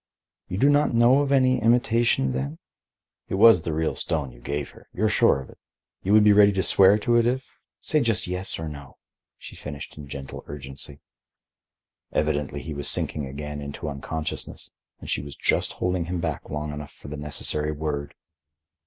"You 0.47 0.57
do 0.57 0.67
not 0.67 0.95
know 0.95 1.19
of 1.19 1.31
any 1.31 1.61
imitation, 1.61 2.31
then? 2.31 2.57
It 3.29 3.35
was 3.35 3.61
the 3.61 3.71
real 3.71 3.95
stone 3.95 4.31
you 4.31 4.39
gave 4.39 4.71
her. 4.71 4.89
You 4.95 5.03
are 5.03 5.09
sure 5.09 5.39
of 5.39 5.51
it; 5.51 5.59
you 6.01 6.11
would 6.11 6.23
be 6.23 6.33
ready 6.33 6.51
to 6.53 6.63
swear 6.63 6.97
to 6.97 7.17
it 7.17 7.27
if—say 7.27 8.01
just 8.01 8.25
yes 8.25 8.57
or 8.57 8.67
no," 8.67 8.97
she 9.37 9.55
finished 9.55 9.99
in 9.99 10.07
gentle 10.07 10.43
urgency. 10.47 11.01
Evidently 12.11 12.63
he 12.63 12.73
was 12.73 12.89
sinking 12.89 13.27
again 13.27 13.61
into 13.61 13.89
unconsciousness, 13.89 14.71
and 14.99 15.07
she 15.07 15.21
was 15.21 15.35
just 15.35 15.73
holding 15.73 16.05
him 16.05 16.19
back 16.19 16.49
long 16.49 16.73
enough 16.73 16.91
for 16.91 17.07
the 17.07 17.15
necessary 17.15 17.71
word. 17.71 18.15